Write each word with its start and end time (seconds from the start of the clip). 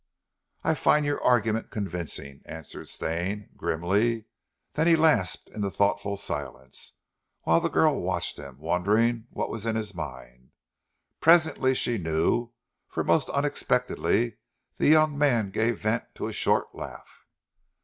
"I 0.63 0.73
find 0.73 1.05
your 1.05 1.21
argument 1.23 1.69
convincing," 1.69 2.41
answered 2.47 2.89
Stane, 2.89 3.51
grimly. 3.55 4.25
Then 4.73 4.87
he 4.87 4.95
lapsed 4.95 5.47
into 5.49 5.69
thoughtful 5.69 6.17
silence, 6.17 6.93
whilst 7.45 7.61
the 7.61 7.69
girl 7.69 8.01
watched 8.01 8.37
him, 8.37 8.57
wondering 8.57 9.27
what 9.29 9.51
was 9.51 9.67
in 9.67 9.75
his 9.75 9.93
mind. 9.93 10.53
Presently 11.19 11.75
she 11.75 11.99
knew, 11.99 12.49
for 12.87 13.03
most 13.03 13.29
unexpectedly 13.29 14.37
the 14.77 14.87
young 14.87 15.19
man 15.19 15.51
gave 15.51 15.81
vent 15.81 16.15
to 16.15 16.25
a 16.25 16.33
short 16.33 16.73
laugh. 16.73 17.27